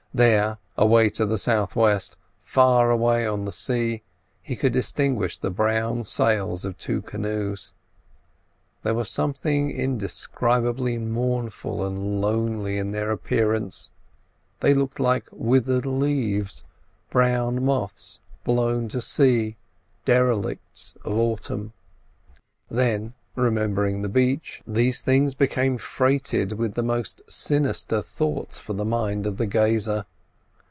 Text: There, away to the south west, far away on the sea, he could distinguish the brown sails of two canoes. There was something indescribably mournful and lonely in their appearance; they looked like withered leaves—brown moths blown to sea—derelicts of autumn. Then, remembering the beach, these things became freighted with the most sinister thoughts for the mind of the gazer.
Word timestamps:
There, 0.13 0.57
away 0.77 1.09
to 1.11 1.25
the 1.25 1.37
south 1.37 1.73
west, 1.73 2.17
far 2.41 2.91
away 2.91 3.25
on 3.25 3.45
the 3.45 3.53
sea, 3.53 4.01
he 4.41 4.57
could 4.57 4.73
distinguish 4.73 5.37
the 5.37 5.49
brown 5.49 6.03
sails 6.03 6.65
of 6.65 6.77
two 6.77 7.01
canoes. 7.01 7.73
There 8.83 8.93
was 8.93 9.09
something 9.09 9.71
indescribably 9.71 10.97
mournful 10.97 11.85
and 11.87 12.19
lonely 12.19 12.77
in 12.77 12.91
their 12.91 13.09
appearance; 13.09 13.89
they 14.59 14.73
looked 14.73 14.99
like 14.99 15.29
withered 15.31 15.85
leaves—brown 15.85 17.63
moths 17.63 18.19
blown 18.43 18.89
to 18.89 18.99
sea—derelicts 18.99 20.97
of 21.05 21.13
autumn. 21.15 21.71
Then, 22.69 23.13
remembering 23.33 24.01
the 24.01 24.09
beach, 24.09 24.61
these 24.67 24.99
things 25.01 25.33
became 25.35 25.77
freighted 25.77 26.51
with 26.51 26.73
the 26.73 26.83
most 26.83 27.21
sinister 27.31 28.01
thoughts 28.01 28.59
for 28.59 28.73
the 28.73 28.83
mind 28.83 29.25
of 29.25 29.37
the 29.37 29.45
gazer. 29.47 30.05